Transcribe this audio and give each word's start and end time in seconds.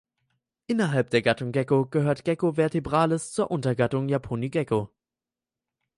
Innerhalb 0.65 1.11
der 1.11 1.21
Gattung 1.21 1.51
"Gekko" 1.51 1.85
gehört 1.85 2.25
"Gekko 2.25 2.53
vertebralis" 2.57 3.33
zur 3.33 3.51
Untergattung 3.51 4.09
"Japonigekko". 4.09 4.89